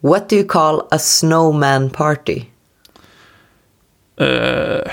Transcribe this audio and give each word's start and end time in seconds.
What 0.00 0.28
do 0.28 0.36
you 0.36 0.44
call 0.44 0.88
a 0.90 0.98
snowman 0.98 1.90
party? 1.90 2.44
Eh, 4.20 4.90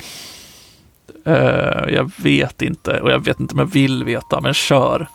eh, 1.26 1.90
jag 1.90 2.12
vet 2.18 2.62
inte 2.62 3.02
och 3.02 3.12
jag 3.12 3.26
vet 3.26 3.40
inte 3.40 3.54
om 3.54 3.60
jag 3.60 3.66
vill 3.66 4.04
veta, 4.04 4.42
men 4.42 4.54
kör. 4.54 5.08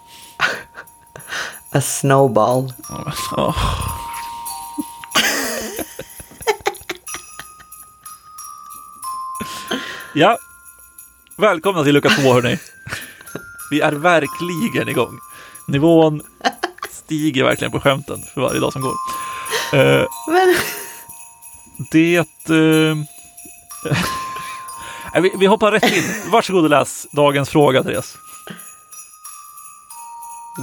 A 1.73 1.81
snowball. 1.81 2.73
Oh. 3.37 3.57
ja, 10.15 10.39
välkomna 11.39 11.85
till 11.85 11.95
lucka 11.95 12.09
två 12.09 12.33
hörni. 12.33 12.59
Vi 13.71 13.81
är 13.81 13.93
verkligen 13.93 14.89
igång. 14.89 15.19
Nivån 15.69 16.23
stiger 16.91 17.45
verkligen 17.45 17.73
på 17.73 17.81
skämten 17.81 18.19
för 18.35 18.41
varje 18.41 18.61
dag 18.61 18.73
som 18.73 18.83
går. 18.83 18.95
Eh, 19.73 20.07
Men... 20.27 20.55
det... 21.91 22.17
Eh, 22.17 22.97
vi, 25.23 25.33
vi 25.39 25.47
hoppar 25.47 25.73
rätt 25.73 25.93
in. 25.93 26.05
Varsågod 26.31 26.65
och 26.65 26.71
läs 26.71 27.07
dagens 27.13 27.49
fråga, 27.51 27.83
Therese. 27.83 28.17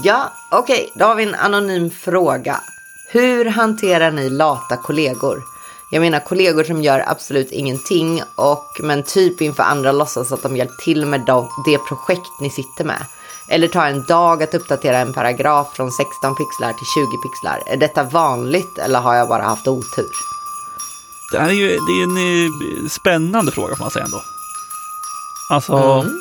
Ja, 0.04 0.32
okej, 0.52 0.92
då 0.96 1.06
har 1.06 1.16
vi 1.16 1.24
en 1.24 1.36
anonym 1.36 1.90
fråga. 1.90 2.62
Hur 3.10 3.46
hanterar 3.46 4.12
ni 4.12 4.30
lata 4.30 4.78
kollegor? 4.78 5.44
Jag 5.92 6.02
menar 6.02 6.20
kollegor 6.20 6.64
som 6.64 6.82
gör 6.82 7.04
absolut 7.08 7.52
ingenting 7.52 8.22
och 8.36 8.80
men 8.84 9.04
typ 9.04 9.42
inför 9.42 9.64
andra 9.64 9.92
låtsas 9.92 10.32
att 10.32 10.44
de 10.44 10.58
hjälpt 10.58 10.80
till 10.80 11.06
med 11.06 11.22
de, 11.22 11.50
det 11.66 11.78
projekt 11.78 12.30
ni 12.42 12.50
sitter 12.50 12.84
med. 12.84 13.06
Eller 13.50 13.68
tar 13.68 13.88
en 13.88 14.04
dag 14.04 14.44
att 14.44 14.54
uppdatera 14.54 14.98
en 14.98 15.14
paragraf 15.14 15.68
från 15.76 15.92
16 15.92 16.36
pixlar 16.36 16.74
till 16.74 16.88
20 16.88 17.18
pixlar. 17.24 17.74
Är 17.74 17.78
detta 17.78 18.04
vanligt 18.04 18.78
eller 18.78 19.00
har 19.00 19.16
jag 19.16 19.28
bara 19.28 19.44
haft 19.44 19.68
otur? 19.68 20.06
Det 21.32 21.40
här 21.40 21.50
är 21.50 21.54
ju 21.54 21.68
det 21.68 21.74
är 21.74 22.04
en 22.04 22.18
eh, 22.18 22.90
spännande 22.90 23.52
fråga 23.52 23.76
får 23.76 23.84
man 23.84 23.92
säga 23.92 24.06
ändå. 24.06 24.22
Alltså, 25.52 25.74
Mm. 25.74 26.18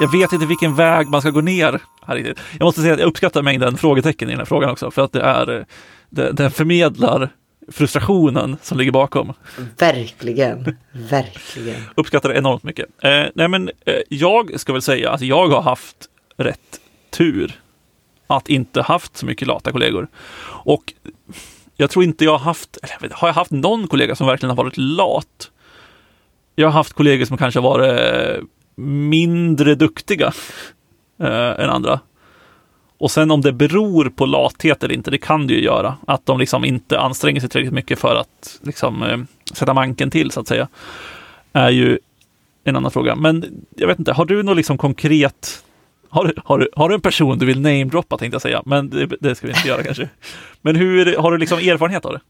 jag 0.00 0.12
vet 0.12 0.32
inte 0.32 0.46
vilken 0.46 0.74
väg 0.74 1.08
man 1.08 1.20
ska 1.20 1.30
gå 1.30 1.40
ner 1.40 1.80
här 2.06 2.14
riktigt. 2.14 2.38
Jag 2.58 2.64
måste 2.66 2.80
säga 2.80 2.92
att 2.94 3.00
jag 3.00 3.06
uppskattar 3.08 3.42
mängden 3.42 3.76
frågetecken 3.76 4.28
i 4.28 4.32
den 4.32 4.38
här 4.38 4.44
frågan 4.46 4.70
också, 4.70 4.90
för 4.90 5.02
att 5.02 5.12
det 5.12 5.20
är, 5.22 5.66
det, 6.10 6.32
det 6.32 6.50
förmedlar 6.50 7.30
frustrationen 7.72 8.56
som 8.62 8.78
ligger 8.78 8.92
bakom. 8.92 9.32
Verkligen, 9.78 10.76
verkligen. 10.92 11.82
Uppskattar 11.94 12.28
det 12.28 12.34
enormt 12.38 12.62
mycket. 12.62 12.86
Eh, 13.02 13.22
nej 13.34 13.48
men 13.48 13.68
eh, 13.86 13.94
jag 14.08 14.60
ska 14.60 14.72
väl 14.72 14.82
säga 14.82 15.10
att 15.10 15.20
jag 15.20 15.48
har 15.48 15.62
haft 15.62 15.96
rätt 16.36 16.80
tur 17.10 17.60
att 18.26 18.48
inte 18.48 18.82
haft 18.82 19.16
så 19.16 19.26
mycket 19.26 19.48
lata 19.48 19.72
kollegor. 19.72 20.08
Och 20.46 20.92
jag 21.76 21.90
tror 21.90 22.04
inte 22.04 22.24
jag 22.24 22.32
har 22.32 22.38
haft, 22.38 22.76
eller 22.82 22.94
jag 22.94 23.00
vet, 23.00 23.12
har 23.12 23.28
jag 23.28 23.34
haft 23.34 23.50
någon 23.50 23.88
kollega 23.88 24.16
som 24.16 24.26
verkligen 24.26 24.50
har 24.50 24.64
varit 24.64 24.76
lat? 24.76 25.50
Jag 26.54 26.66
har 26.66 26.72
haft 26.72 26.92
kollegor 26.92 27.24
som 27.24 27.36
kanske 27.36 27.60
har 27.60 27.68
varit 27.70 28.00
eh, 28.00 28.42
mindre 28.84 29.74
duktiga 29.74 30.32
eh, 31.20 31.60
än 31.60 31.70
andra. 31.70 32.00
Och 32.98 33.10
sen 33.10 33.30
om 33.30 33.40
det 33.40 33.52
beror 33.52 34.08
på 34.08 34.26
lathet 34.26 34.84
eller 34.84 34.94
inte, 34.94 35.10
det 35.10 35.18
kan 35.18 35.46
det 35.46 35.54
ju 35.54 35.62
göra. 35.62 35.96
Att 36.06 36.26
de 36.26 36.38
liksom 36.38 36.64
inte 36.64 37.00
anstränger 37.00 37.40
sig 37.40 37.48
tillräckligt 37.48 37.74
mycket 37.74 37.98
för 37.98 38.16
att 38.16 38.60
liksom, 38.62 39.02
eh, 39.02 39.18
sätta 39.52 39.74
manken 39.74 40.10
till 40.10 40.30
så 40.30 40.40
att 40.40 40.48
säga. 40.48 40.68
Är 41.52 41.70
ju 41.70 41.98
en 42.64 42.76
annan 42.76 42.90
fråga. 42.90 43.14
Men 43.14 43.64
jag 43.76 43.88
vet 43.88 43.98
inte, 43.98 44.12
har 44.12 44.24
du 44.24 44.42
något 44.42 44.56
liksom 44.56 44.78
konkret 44.78 45.64
har 46.10 46.24
du, 46.24 46.32
har, 46.44 46.58
du, 46.58 46.68
har 46.76 46.88
du 46.88 46.94
en 46.94 47.00
person 47.00 47.38
du 47.38 47.46
vill 47.46 47.60
namedroppa 47.60 48.18
tänkte 48.18 48.34
jag 48.34 48.42
säga, 48.42 48.62
men 48.66 48.90
det, 48.90 49.06
det 49.20 49.34
ska 49.34 49.46
vi 49.46 49.52
inte 49.52 49.68
göra 49.68 49.82
kanske. 49.82 50.08
Men 50.62 50.76
hur, 50.76 51.16
har 51.16 51.32
du 51.32 51.38
liksom 51.38 51.58
erfarenhet 51.58 52.04
av 52.04 52.12
det? 52.12 52.20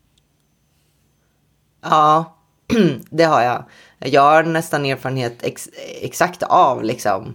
Ja, 1.83 2.37
det 3.11 3.25
har 3.25 3.43
jag. 3.43 3.65
Jag 3.99 4.23
har 4.23 4.43
nästan 4.43 4.85
erfarenhet 4.87 5.43
ex, 5.43 5.69
exakt 6.03 6.43
av 6.43 6.85
liksom 6.85 7.35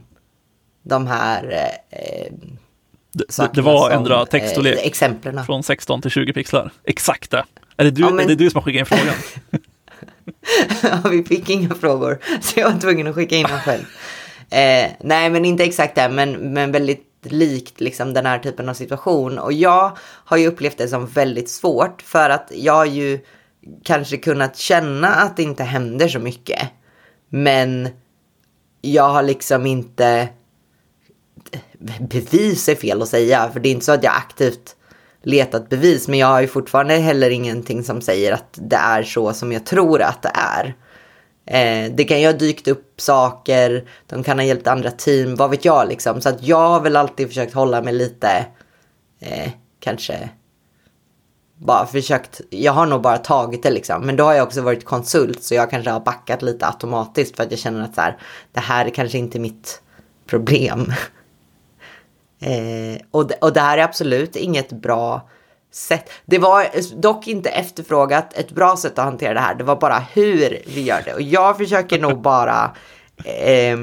de 0.83 1.08
här 1.08 1.43
eh, 1.89 2.33
Det, 3.14 3.54
det 3.54 3.61
var 3.61 3.89
som, 3.89 3.98
ändra 3.99 4.26
textstorlek 4.26 4.77
Eh, 4.80 4.86
exemplen. 4.87 5.45
från 5.45 5.64
16 5.64 6.02
till 6.02 6.11
20 6.11 6.33
pixlar. 6.33 6.71
Exakt 6.83 7.32
det. 7.32 7.45
Är 7.77 7.83
det 7.83 7.92
du, 7.92 8.02
Ja, 8.02 8.10
men- 8.10 8.26
är 8.26 8.27
det 8.30 8.36
du 8.36 8.49
som 8.49 8.58
har 8.58 8.64
skickat 8.64 8.80
in 8.92 8.98
frågan? 8.98 9.16
Ja, 10.83 11.10
vi 11.10 11.23
fick 11.23 11.49
inga 11.49 11.76
frågor, 11.76 12.20
så 12.42 12.60
jag 12.60 12.71
var 12.71 12.80
tvungen 12.80 13.08
att 13.08 13.16
skicka 13.16 13.36
in 13.36 13.43
dem 13.43 13.60
själv. 13.60 13.83
Eh, 14.52 14.92
nej, 15.00 15.30
men 15.30 15.45
inte 15.45 15.64
exakt 15.64 15.95
det, 15.95 16.10
men, 16.10 16.54
men 16.54 16.72
väldigt 16.72 17.08
likt 17.22 17.82
liksom 17.82 18.14
den 18.14 18.26
här 18.26 18.39
typen 18.39 18.70
av 18.70 18.73
situation. 18.73 19.39
Och 19.39 19.54
jag 19.54 19.98
har 20.00 20.38
ju 20.38 20.48
upplevt 20.48 20.78
det 20.78 20.88
som 20.88 21.06
väldigt 21.06 21.50
svårt 21.50 22.02
för 22.02 22.30
att 22.30 22.52
jag 22.56 22.73
har 22.73 22.86
ju 22.86 23.20
kanske 23.84 24.17
kunnat 24.17 24.58
känna 24.58 25.08
att 25.08 25.38
det 25.38 25.44
inte 25.44 25.64
händer 25.64 26.08
så 26.08 26.20
mycket. 26.20 26.70
Men 27.30 27.90
jag 28.82 29.10
har 29.10 29.23
liksom 29.23 29.66
inte 29.66 30.30
bevis 32.00 32.70
är 32.70 32.76
fel 32.76 33.02
att 33.02 33.10
säga, 33.10 33.50
för 33.54 33.60
det 33.60 33.70
är 33.70 33.72
inte 33.72 33.86
så 33.86 33.92
att 33.92 34.04
jag 34.04 34.16
aktivt 34.16 34.76
letat 35.23 35.70
bevis, 35.70 36.08
men 36.08 36.20
jag 36.20 36.28
har 36.28 36.42
ju 36.42 36.48
fortfarande 36.48 36.94
heller 36.94 37.30
ingenting 37.30 37.84
som 37.84 38.02
säger 38.02 38.32
att 38.32 38.60
det 38.61 38.76
är 38.76 39.04
så 39.04 39.34
som 39.34 39.52
jag 39.52 39.66
tror 39.66 40.02
att 40.02 40.22
det 40.22 40.32
är. 40.34 40.76
Eh, 41.46 41.92
det 41.92 42.04
kan 42.04 42.22
ju 42.22 42.26
ha 42.26 42.34
dykt 42.34 42.68
upp 42.68 43.02
saker, 43.02 43.90
de 44.08 44.24
kan 44.24 44.40
ha 44.40 44.46
hjälpt 44.46 44.68
andra 44.68 44.92
team, 44.92 45.36
vad 45.36 45.50
vet 45.50 45.66
jag 45.66 45.88
liksom. 45.88 46.22
Så 46.22 46.30
att 46.30 46.44
jag 46.44 46.70
har 46.70 46.82
väl 46.82 46.96
alltid 46.96 47.28
försökt 47.28 47.54
hålla 47.54 47.82
mig 47.82 47.94
lite, 47.94 48.46
eh, 49.20 49.52
kanske, 49.80 50.30
bara 51.58 51.86
försökt, 51.86 52.42
jag 52.50 52.72
har 52.72 52.86
nog 52.86 53.02
bara 53.02 53.18
tagit 53.18 53.64
det 53.64 53.70
liksom. 53.72 54.06
Men 54.06 54.16
då 54.16 54.24
har 54.24 54.34
jag 54.34 54.48
också 54.48 54.62
varit 54.62 54.86
konsult 54.86 55.44
så 55.44 55.56
jag 55.56 55.70
kanske 55.70 55.92
har 55.92 56.00
backat 56.00 56.42
lite 56.42 56.68
automatiskt 56.68 57.36
för 57.36 57.44
att 57.44 57.52
jag 57.52 57.60
känner 57.60 57.84
att 57.84 57.96
så 57.96 58.02
här, 58.02 58.18
det 58.52 58.60
här 58.60 58.86
är 58.86 58.90
kanske 58.90 59.18
inte 59.18 59.40
mitt 59.40 59.82
problem. 60.26 60.94
Eh, 62.44 63.02
och, 63.12 63.28
det, 63.28 63.36
och 63.36 63.54
det 63.54 63.60
här 63.60 63.78
är 63.78 63.84
absolut 63.84 64.36
inget 64.36 64.72
bra 64.72 65.30
sätt. 65.71 66.09
Det 66.26 66.37
var 66.37 66.67
dock 67.02 67.27
inte 67.27 67.49
efterfrågat 67.49 68.33
ett 68.33 68.52
bra 68.52 68.77
sätt 68.77 68.99
att 68.99 69.05
hantera 69.05 69.33
det 69.33 69.39
här. 69.39 69.55
Det 69.55 69.64
var 69.64 69.76
bara 69.76 69.99
hur 69.99 70.61
vi 70.67 70.82
gör 70.82 71.02
det. 71.05 71.14
Och 71.14 71.21
jag 71.21 71.58
försöker 71.58 71.99
nog 71.99 72.21
bara... 72.21 72.71
Eh, 73.26 73.77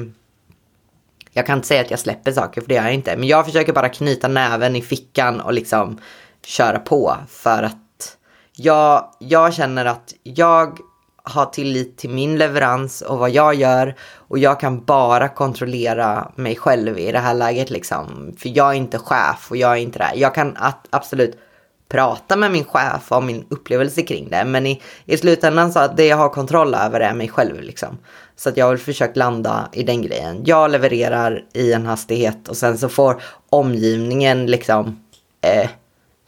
jag 1.31 1.45
kan 1.45 1.57
inte 1.57 1.67
säga 1.67 1.81
att 1.81 1.91
jag 1.91 1.99
släpper 1.99 2.31
saker, 2.31 2.61
för 2.61 2.67
det 2.67 2.73
gör 2.73 2.83
jag 2.83 2.93
inte. 2.93 3.17
Men 3.17 3.27
jag 3.27 3.45
försöker 3.45 3.73
bara 3.73 3.89
knyta 3.89 4.27
näven 4.27 4.75
i 4.75 4.81
fickan 4.81 5.41
och 5.41 5.53
liksom 5.53 5.99
köra 6.45 6.79
på. 6.79 7.15
För 7.29 7.63
att 7.63 8.17
jag, 8.55 9.13
jag 9.19 9.53
känner 9.53 9.85
att 9.85 10.13
jag 10.23 10.77
har 11.23 11.45
tillit 11.45 11.97
till 11.97 12.09
min 12.09 12.37
leverans 12.37 13.01
och 13.01 13.17
vad 13.17 13.29
jag 13.29 13.55
gör. 13.55 13.95
Och 14.15 14.39
jag 14.39 14.59
kan 14.59 14.85
bara 14.85 15.29
kontrollera 15.29 16.31
mig 16.35 16.55
själv 16.55 16.99
i 16.99 17.11
det 17.11 17.19
här 17.19 17.33
läget 17.33 17.69
liksom. 17.69 18.35
För 18.37 18.57
jag 18.57 18.69
är 18.69 18.73
inte 18.73 18.99
chef 18.99 19.47
och 19.49 19.57
jag 19.57 19.71
är 19.71 19.81
inte 19.81 19.99
det. 19.99 20.11
Jag 20.15 20.35
kan 20.35 20.57
att, 20.57 20.87
absolut 20.89 21.39
prata 21.89 22.35
med 22.35 22.51
min 22.51 22.65
chef 22.65 23.11
om 23.11 23.25
min 23.25 23.45
upplevelse 23.49 24.01
kring 24.01 24.29
det. 24.29 24.45
Men 24.45 24.65
i, 24.65 24.81
i 25.05 25.17
slutändan 25.17 25.71
så 25.71 25.79
att 25.79 25.97
det 25.97 26.05
jag 26.05 26.17
har 26.17 26.29
kontroll 26.29 26.75
över 26.75 26.99
är 26.99 27.13
mig 27.13 27.27
själv 27.27 27.61
liksom. 27.61 27.97
Så 28.35 28.49
att 28.49 28.57
jag 28.57 28.65
har 28.65 28.71
väl 28.71 28.79
försökt 28.79 29.17
landa 29.17 29.69
i 29.71 29.83
den 29.83 30.01
grejen. 30.01 30.41
Jag 30.45 30.71
levererar 30.71 31.45
i 31.53 31.73
en 31.73 31.85
hastighet 31.85 32.47
och 32.47 32.57
sen 32.57 32.77
så 32.77 32.89
får 32.89 33.21
omgivningen 33.49 34.45
liksom 34.45 35.03
eh, 35.41 35.69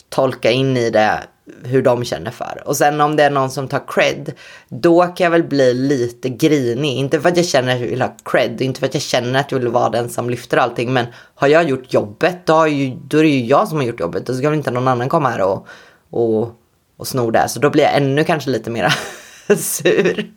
tolka 0.10 0.52
in 0.52 0.78
i 0.78 0.90
det 0.90 1.24
hur 1.64 1.82
de 1.82 2.04
känner 2.04 2.32
för. 2.32 2.62
Och 2.66 2.78
sen 2.78 3.02
om 3.02 3.16
det 3.16 3.24
är 3.24 3.30
någon 3.30 3.52
som 3.52 3.68
tar 3.68 3.82
cred, 3.88 4.32
då 4.70 5.04
kan 5.04 5.24
jag 5.24 5.32
väl 5.32 5.44
bli 5.44 5.74
lite 5.74 6.30
grinig. 6.30 6.98
Inte 6.98 7.22
för 7.22 7.30
att 7.30 7.38
jag 7.38 7.46
känner 7.46 7.76
att 7.76 7.82
jag 7.82 7.88
vill 7.88 8.02
ha 8.02 8.16
cred, 8.26 8.62
inte 8.62 8.80
för 8.80 8.88
att 8.88 8.94
jag 8.94 9.04
känner 9.04 9.40
att 9.40 9.52
jag 9.52 9.60
vill 9.60 9.68
vara 9.68 9.90
den 9.90 10.10
som 10.10 10.30
lyfter 10.30 10.58
allting. 10.58 10.94
Men 10.94 11.06
har 11.36 11.48
jag 11.48 11.70
gjort 11.70 11.94
jobbet, 11.94 12.46
då, 12.46 12.54
har 12.54 12.68
ju, 12.68 12.96
då 13.04 13.18
är 13.18 13.24
det 13.24 13.30
ju 13.30 13.46
jag 13.46 13.68
som 13.68 13.78
har 13.78 13.86
gjort 13.86 14.00
jobbet. 14.00 14.26
Då 14.26 14.34
ska 14.34 14.50
väl 14.50 14.58
inte 14.58 14.72
någon 14.72 14.88
annan 14.88 15.10
komma 15.10 15.30
här 15.30 15.42
och, 15.42 15.68
och, 16.10 16.52
och 16.98 17.08
sno 17.08 17.32
det. 17.32 17.50
Så 17.50 17.60
då 17.60 17.70
blir 17.70 17.84
jag 17.84 17.96
ännu 17.96 18.24
kanske 18.24 18.50
lite 18.50 18.70
mera 18.70 18.92
sur. 19.58 20.32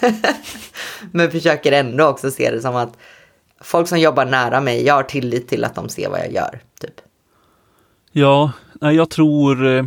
Men 1.12 1.30
försöker 1.30 1.72
ändå 1.72 2.06
också 2.06 2.30
se 2.30 2.50
det 2.50 2.60
som 2.60 2.76
att 2.76 2.96
folk 3.60 3.88
som 3.88 4.00
jobbar 4.00 4.24
nära 4.24 4.60
mig, 4.60 4.84
jag 4.84 4.94
har 4.94 5.02
tillit 5.02 5.48
till 5.48 5.64
att 5.64 5.74
de 5.74 5.88
ser 5.88 6.08
vad 6.08 6.20
jag 6.20 6.32
gör. 6.32 6.60
Typ. 6.80 7.00
Ja, 8.12 8.52
jag 8.80 9.10
tror 9.10 9.66
eh, 9.66 9.84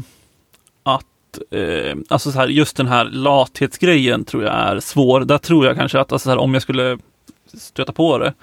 eh, 1.52 1.96
alltså 2.08 2.32
så 2.32 2.40
här, 2.40 2.48
just 2.48 2.78
den 2.78 2.88
här 2.88 3.06
lathetsgrejen 3.06 4.26
tror 4.26 4.44
jag 4.44 4.54
är 4.54 4.80
svår. 4.80 5.22
Där 5.22 5.38
tror 5.38 5.66
jag 5.66 5.76
kanske 5.76 6.00
att 6.00 6.12
alltså 6.12 6.26
så 6.26 6.30
här, 6.30 6.38
om 6.38 6.54
jag 6.54 6.64
skulle 6.64 6.98
stöta 7.54 7.92
på 7.92 8.18
det 8.18 8.34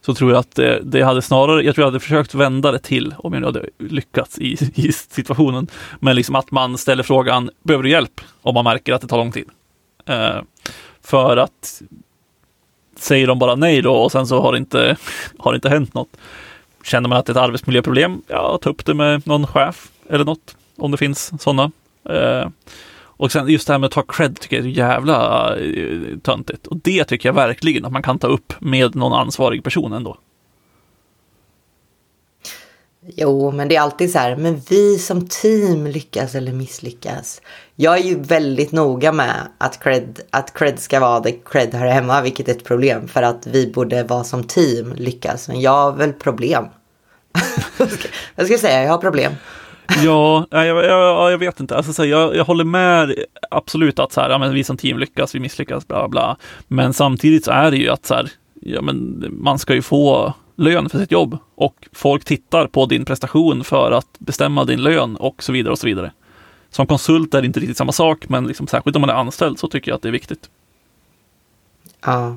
så 0.00 0.14
tror 0.14 0.30
jag 0.30 0.38
att 0.38 0.54
det, 0.54 0.80
det 0.82 1.02
hade 1.02 1.22
snarare, 1.22 1.62
jag 1.62 1.74
tror 1.74 1.82
jag 1.82 1.90
hade 1.90 2.00
försökt 2.00 2.34
vända 2.34 2.72
det 2.72 2.78
till 2.78 3.14
om 3.18 3.32
jag 3.32 3.40
nu 3.40 3.46
hade 3.46 3.68
lyckats 3.78 4.38
i, 4.38 4.52
i 4.74 4.92
situationen. 4.92 5.66
Men 6.00 6.16
liksom 6.16 6.34
att 6.34 6.50
man 6.50 6.78
ställer 6.78 7.02
frågan, 7.02 7.50
behöver 7.62 7.82
du 7.82 7.90
hjälp? 7.90 8.20
Om 8.42 8.54
man 8.54 8.64
märker 8.64 8.92
att 8.92 9.00
det 9.00 9.08
tar 9.08 9.16
lång 9.16 9.32
tid. 9.32 9.48
Eh, 10.06 10.40
för 11.02 11.36
att 11.36 11.82
säger 12.96 13.26
de 13.26 13.38
bara 13.38 13.54
nej 13.54 13.82
då 13.82 13.94
och 13.94 14.12
sen 14.12 14.26
så 14.26 14.40
har 14.40 14.52
det 14.52 14.58
inte, 14.58 14.96
har 15.38 15.52
det 15.52 15.56
inte 15.56 15.68
hänt 15.68 15.94
något. 15.94 16.16
Känner 16.84 17.08
man 17.08 17.18
att 17.18 17.26
det 17.26 17.30
är 17.30 17.34
ett 17.34 17.42
arbetsmiljöproblem, 17.42 18.22
ja, 18.26 18.58
ta 18.62 18.70
upp 18.70 18.84
det 18.84 18.94
med 18.94 19.26
någon 19.26 19.46
chef 19.46 19.88
eller 20.10 20.24
något, 20.24 20.56
om 20.76 20.90
det 20.90 20.96
finns 20.96 21.42
sådana. 21.42 21.70
Eh, 22.10 22.48
och 23.18 23.32
sen 23.32 23.48
just 23.48 23.66
det 23.66 23.72
här 23.72 23.78
med 23.78 23.86
att 23.86 23.92
ta 23.92 24.02
cred 24.02 24.40
tycker 24.40 24.56
jag 24.56 24.66
är 24.66 24.70
jävla 24.70 25.50
eh, 25.56 26.18
töntigt. 26.22 26.66
Och 26.66 26.76
det 26.76 27.04
tycker 27.04 27.28
jag 27.28 27.34
verkligen 27.34 27.84
att 27.84 27.92
man 27.92 28.02
kan 28.02 28.18
ta 28.18 28.26
upp 28.26 28.52
med 28.58 28.94
någon 28.94 29.12
ansvarig 29.12 29.64
person 29.64 29.92
ändå. 29.92 30.16
Jo, 33.08 33.50
men 33.50 33.68
det 33.68 33.76
är 33.76 33.80
alltid 33.80 34.12
så 34.12 34.18
här, 34.18 34.36
men 34.36 34.62
vi 34.68 34.98
som 34.98 35.26
team 35.28 35.86
lyckas 35.86 36.34
eller 36.34 36.52
misslyckas. 36.52 37.40
Jag 37.76 37.98
är 37.98 38.02
ju 38.02 38.22
väldigt 38.22 38.72
noga 38.72 39.12
med 39.12 39.48
att 39.58 39.82
cred, 39.82 40.20
att 40.30 40.54
cred 40.54 40.78
ska 40.78 41.00
vara 41.00 41.20
det 41.20 41.32
cred 41.32 41.74
här 41.74 41.86
hemma, 41.86 42.22
vilket 42.22 42.48
är 42.48 42.52
ett 42.52 42.64
problem 42.64 43.08
för 43.08 43.22
att 43.22 43.46
vi 43.46 43.72
borde 43.72 44.02
vara 44.02 44.24
som 44.24 44.44
team 44.44 44.92
lyckas. 44.96 45.48
Men 45.48 45.60
jag 45.60 45.70
har 45.70 45.92
väl 45.92 46.12
problem. 46.12 46.64
jag 48.34 48.46
ska 48.46 48.58
säga, 48.58 48.82
jag 48.82 48.90
har 48.90 48.98
problem 48.98 49.32
ja, 49.88 50.46
jag, 50.50 50.66
jag, 50.66 51.32
jag, 51.32 51.38
vet 51.38 51.60
inte. 51.60 51.76
Alltså, 51.76 51.92
så 51.92 52.04
jag, 52.04 52.36
jag 52.36 52.44
håller 52.44 52.64
med 52.64 53.14
absolut 53.50 53.98
att 53.98 54.12
så 54.12 54.20
här, 54.20 54.30
ja, 54.30 54.38
men 54.38 54.54
vi 54.54 54.64
som 54.64 54.76
team 54.76 54.98
lyckas, 54.98 55.34
vi 55.34 55.40
misslyckas, 55.40 55.88
bla 55.88 56.08
bla. 56.08 56.36
Men 56.68 56.92
samtidigt 56.92 57.44
så 57.44 57.50
är 57.50 57.70
det 57.70 57.76
ju 57.76 57.88
att 57.88 58.06
så 58.06 58.14
här, 58.14 58.30
ja, 58.60 58.82
men 58.82 59.26
man 59.30 59.58
ska 59.58 59.74
ju 59.74 59.82
få 59.82 60.34
lön 60.56 60.88
för 60.88 60.98
sitt 60.98 61.12
jobb 61.12 61.38
och 61.54 61.88
folk 61.92 62.24
tittar 62.24 62.66
på 62.66 62.86
din 62.86 63.04
prestation 63.04 63.64
för 63.64 63.92
att 63.92 64.18
bestämma 64.18 64.64
din 64.64 64.82
lön 64.82 65.16
och 65.16 65.42
så 65.42 65.52
vidare 65.52 65.72
och 65.72 65.78
så 65.78 65.86
vidare. 65.86 66.12
Som 66.70 66.86
konsult 66.86 67.34
är 67.34 67.40
det 67.40 67.46
inte 67.46 67.60
riktigt 67.60 67.76
samma 67.76 67.92
sak, 67.92 68.28
men 68.28 68.46
liksom, 68.46 68.66
särskilt 68.66 68.96
om 68.96 69.00
man 69.00 69.10
är 69.10 69.14
anställd 69.14 69.58
så 69.58 69.68
tycker 69.68 69.90
jag 69.90 69.96
att 69.96 70.02
det 70.02 70.08
är 70.08 70.12
viktigt. 70.12 70.50
Ja, 72.04 72.36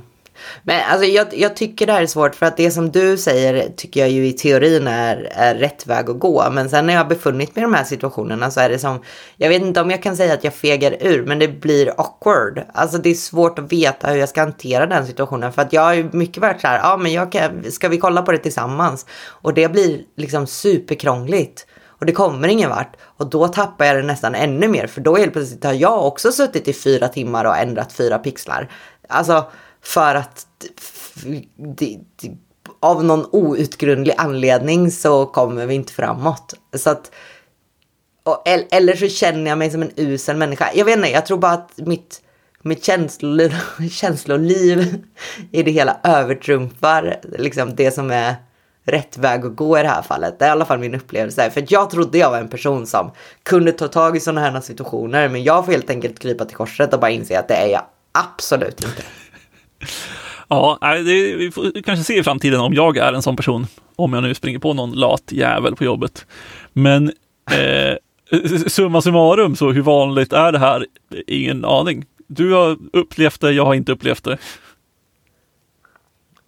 men 0.63 0.81
alltså 0.89 1.06
jag, 1.06 1.27
jag, 1.31 1.56
tycker 1.56 1.88
det 1.88 1.94
här 1.94 2.01
är 2.01 2.07
svårt 2.07 2.36
för 2.36 2.45
att 2.45 2.57
det 2.57 2.71
som 2.71 2.91
du 2.91 3.18
säger 3.18 3.69
tycker 3.69 4.00
jag 4.00 4.09
ju 4.09 4.27
i 4.27 4.33
teorin 4.33 4.88
är, 4.88 5.30
är 5.31 5.56
rätt 5.56 5.88
väg 5.88 6.09
att 6.09 6.19
gå. 6.19 6.50
Men 6.51 6.69
sen 6.69 6.86
när 6.86 6.94
jag 6.94 7.00
har 7.00 7.09
befunnit 7.09 7.56
mig 7.56 7.62
i 7.62 7.65
de 7.65 7.74
här 7.74 7.83
situationerna 7.83 8.51
så 8.51 8.59
är 8.59 8.69
det 8.69 8.80
som, 8.80 9.01
jag 9.38 9.50
vet 9.50 9.62
inte 9.62 9.81
om 9.81 9.91
jag 9.91 10.03
kan 10.03 10.18
säga 10.18 10.33
att 10.33 10.44
jag 10.44 10.53
fegar 10.53 10.97
ur, 11.00 11.25
men 11.25 11.39
det 11.39 11.47
blir 11.47 11.94
awkward. 11.97 12.63
Alltså 12.74 12.97
det 12.97 13.09
är 13.09 13.15
svårt 13.15 13.59
att 13.59 13.71
veta 13.71 14.07
hur 14.07 14.19
jag 14.19 14.30
ska 14.30 14.41
hantera 14.41 14.86
den 14.86 15.07
situationen 15.07 15.53
för 15.53 15.62
att 15.62 15.74
jag 15.74 15.81
har 15.81 15.94
ju 15.94 16.09
mycket 16.12 16.41
varit 16.41 16.62
så 16.62 16.68
här, 16.68 16.77
ja 16.77 16.97
men 16.97 17.13
jag 17.13 17.31
kan, 17.31 17.71
ska 17.71 17.89
vi 17.89 17.97
kolla 17.97 18.21
på 18.21 18.31
det 18.31 18.38
tillsammans? 18.38 19.06
Och 19.27 19.53
det 19.53 19.71
blir 19.71 20.01
liksom 20.15 20.47
superkrångligt. 20.47 21.65
Och 22.00 22.06
det 22.06 22.12
kommer 22.12 22.47
ingen 22.47 22.69
vart. 22.69 22.97
Och 23.03 23.30
då 23.30 23.47
tappar 23.47 23.86
jag 23.86 23.95
det 23.95 24.03
nästan 24.03 24.36
ännu 24.36 24.68
mer. 24.68 24.88
För 24.88 25.01
då 25.01 25.15
helt 25.15 25.33
plötsligt 25.33 25.63
har 25.63 25.74
jag 25.74 26.07
också 26.07 26.31
suttit 26.31 26.68
i 26.68 26.74
fyra 26.74 27.07
timmar 27.07 27.45
och 27.45 27.57
ändrat 27.57 27.94
fyra 27.94 28.18
pixlar. 28.18 28.71
Alltså, 29.09 29.51
för 29.84 30.16
att 30.16 30.48
det, 31.56 32.00
det, 32.16 32.31
av 32.80 33.04
någon 33.04 33.26
outgrundlig 33.31 34.16
anledning 34.18 34.92
så 34.92 35.26
kommer 35.26 35.66
vi 35.66 35.74
inte 35.74 35.94
framåt. 35.94 36.54
Så 36.74 36.90
att, 36.90 37.12
och, 38.24 38.48
eller 38.48 38.96
så 38.96 39.08
känner 39.08 39.50
jag 39.50 39.58
mig 39.58 39.72
som 39.72 39.81
en 39.81 39.92
usel 39.96 40.38
människa. 40.38 40.70
Jag 40.76 40.86
vet 40.86 40.98
inte, 40.98 41.10
jag 41.10 41.26
tror 41.26 41.38
bara 41.38 41.52
att 41.52 41.78
mitt, 41.78 42.22
mitt 42.62 42.86
känsloliv, 42.86 43.56
känsloliv 43.92 45.04
i 45.52 45.64
det 45.64 45.72
hela 45.72 46.00
övertrumfar 46.04 47.20
liksom 47.38 47.75
det 47.75 47.92
som 47.92 48.12
är 48.12 48.36
rätt 48.86 49.18
väg 49.18 49.46
att 49.46 49.56
gå 49.56 49.80
i 49.80 49.82
det 49.82 49.88
här 49.88 50.02
fallet. 50.02 50.40
Det 50.40 50.46
är 50.46 50.50
i 50.50 50.52
alla 50.52 50.66
fall 50.66 50.80
min 50.80 50.96
upplevelse. 50.96 51.52
För 51.52 51.66
jag 51.68 51.90
trodde 51.90 52.18
jag 52.18 52.32
var 52.32 52.38
en 52.38 52.50
person 52.50 52.88
som 52.88 53.12
kunde 53.44 53.72
ta 53.72 53.88
tag 53.88 54.18
i 54.18 54.20
sådana 54.20 54.42
här 54.42 54.62
situationer. 54.62 55.30
Men 55.30 55.44
jag 55.44 55.66
får 55.66 55.72
helt 55.72 55.90
enkelt 55.90 56.20
krypa 56.20 56.46
till 56.46 56.58
korset 56.58 56.94
och 56.94 57.00
bara 57.00 57.12
inse 57.12 57.40
att 57.40 57.48
det 57.48 57.54
är 57.54 57.68
jag 57.68 57.82
absolut 58.12 58.84
inte. 58.84 59.04
Ja, 60.50 60.78
det, 60.81 61.36
vi 61.36 61.51
får 61.51 61.81
kanske 61.81 62.04
se 62.04 62.19
i 62.19 62.24
framtiden 62.24 62.60
om 62.60 62.74
jag 62.74 62.98
är 62.98 63.13
en 63.13 63.22
sån 63.22 63.36
person. 63.36 63.68
Om 63.96 64.13
jag 64.13 64.24
nu 64.24 64.34
springer 64.34 64.60
på 64.60 64.74
någon 64.74 64.92
lat 64.92 65.24
jävel 65.31 65.75
på 65.75 65.84
jobbet. 65.84 66.25
Men 66.74 67.12
eh, 67.51 67.96
summa 68.68 69.01
summarum, 69.01 69.56
så 69.56 69.72
hur 69.72 69.81
vanligt 69.81 70.34
är 70.34 70.51
det 70.51 70.60
här? 70.60 70.86
Ingen 71.28 71.66
aning. 71.66 72.06
Du 72.28 72.54
har 72.54 72.78
upplevt 72.94 73.42
det, 73.42 73.51
jag 73.51 73.66
har 73.66 73.74
inte 73.74 73.92
upplevt 73.92 74.24
det. 74.24 74.38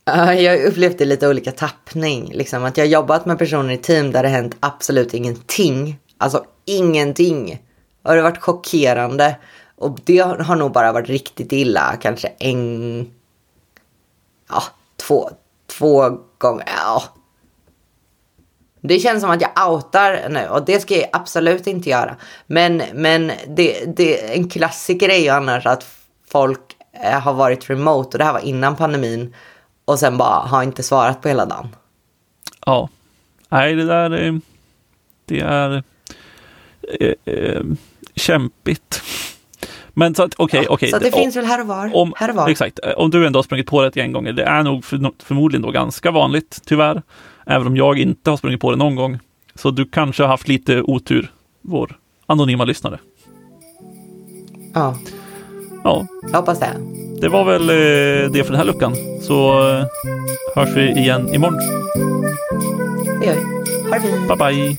Jag 0.06 0.58
har 0.58 0.66
upplevt 0.66 0.98
det 0.98 1.06
lite 1.06 1.28
olika 1.28 1.52
tappning. 1.52 2.32
Liksom 2.34 2.64
att 2.64 2.78
jag 2.78 2.86
har 2.86 2.90
jobbat 2.90 3.26
med 3.26 3.40
personer 3.40 3.74
i 3.74 3.78
team 3.78 4.12
där 4.12 4.24
det 4.24 4.30
hänt 4.30 4.58
absolut 4.60 5.14
ingenting. 5.14 6.00
Alltså 6.18 6.46
ingenting. 6.66 7.62
Och 8.04 8.12
det 8.12 8.18
har 8.18 8.30
varit 8.30 8.42
chockerande. 8.42 9.36
Och 9.76 10.00
det 10.04 10.20
har 10.20 10.56
nog 10.56 10.72
bara 10.72 10.92
varit 10.92 11.10
riktigt 11.10 11.52
illa. 11.52 11.98
Kanske 12.02 12.28
en... 12.28 13.08
Ja, 14.52 14.64
två, 14.98 15.30
två 15.68 16.10
gånger. 16.38 16.66
Ja. 16.68 17.04
Det 18.82 19.00
känns 19.00 19.22
som 19.22 19.32
att 19.32 19.42
jag 19.42 19.72
outar 19.72 20.30
nu 20.30 20.48
och 20.48 20.66
det 20.66 20.80
ska 20.80 20.96
jag 20.96 21.10
absolut 21.14 21.68
inte 21.68 21.90
göra. 21.90 22.16
Men, 22.48 22.82
men 22.94 23.32
det, 23.48 23.86
det, 23.96 24.36
en 24.36 24.50
klassiker 24.50 25.10
är 25.10 25.20
ju 25.20 25.30
annars 25.30 25.66
att 25.66 25.86
folk 26.28 26.60
eh, 27.04 27.20
har 27.20 27.34
varit 27.34 27.70
remote 27.70 28.10
och 28.10 28.18
det 28.18 28.24
här 28.24 28.34
var 28.34 28.40
innan 28.40 28.76
pandemin 28.76 29.36
och 29.86 30.00
sen 30.00 30.18
bara 30.18 30.40
har 30.40 30.64
inte 30.64 30.84
svarat 30.84 31.22
på 31.22 31.28
hela 31.28 31.46
dagen. 31.46 31.76
Ja, 32.66 32.90
nej 33.50 33.76
det 33.76 33.86
där 33.86 34.12
är, 34.12 34.42
det 35.26 35.40
är 35.40 35.84
eh, 37.00 37.14
eh 37.26 37.64
kämpigt. 38.16 39.02
Men 39.94 40.16
så 40.16 40.24
att, 40.24 40.34
okej, 40.38 40.60
okay, 40.60 40.66
ja. 40.70 40.74
Okay. 40.74 40.90
Så 40.90 41.00
det 41.00 41.12
finns 41.12 41.36
väl 41.36 41.46
här 41.46 41.62
och 41.62 41.68
var. 41.68 41.92
Om, 41.96 42.14
här 42.18 42.30
och 42.30 42.36
var. 42.36 42.50
Exakt. 42.50 42.80
Om 42.98 43.10
du 43.10 43.28
ändå 43.28 43.38
har 43.38 43.44
sprungit 43.44 43.68
på 43.68 43.82
det 43.82 43.88
ett 43.88 43.96
gäng 43.96 44.12
gånger, 44.12 44.34
det 44.34 44.44
är 44.44 44.64
nog 44.64 44.86
för, 44.86 45.12
förmodligen 45.24 45.62
då 45.62 45.72
ganska 45.72 46.12
vanligt, 46.12 46.62
tyvärr. 46.66 47.02
Även 47.46 47.68
om 47.68 47.78
jag 47.78 48.00
inte 48.00 48.30
har 48.30 48.38
sprungit 48.38 48.62
på 48.62 48.72
det 48.72 48.78
någon 48.78 48.96
gång. 48.96 49.20
Så 49.56 49.72
du 49.72 49.86
kanske 49.86 50.24
har 50.24 50.28
haft 50.28 50.48
lite 50.48 50.82
otur, 50.82 51.32
vår 51.62 51.98
anonyma 52.26 52.66
lyssnare. 52.66 53.00
Ja. 54.74 54.98
Ja. 55.84 56.08
Jag 56.32 56.40
hoppas 56.40 56.60
det. 56.60 56.76
Det 57.22 57.30
var 57.30 57.44
väl 57.44 57.70
eh, 57.70 58.32
det 58.32 58.44
för 58.44 58.52
den 58.52 58.56
här 58.56 58.66
luckan. 58.66 58.96
Så 59.22 59.70
eh, 59.70 59.86
hörs 60.56 60.70
vi 60.76 60.92
igen 60.92 61.34
imorgon. 61.34 61.58
Det 63.20 63.26
gör 63.26 63.36
vi. 63.36 63.42
Ha 63.90 63.96
det 63.96 64.02
fint. 64.02 64.28
Bye, 64.28 64.38
bye. 64.38 64.78